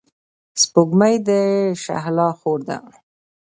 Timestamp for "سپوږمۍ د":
0.61-1.29